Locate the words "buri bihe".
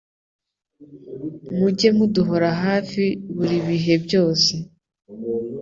3.35-3.95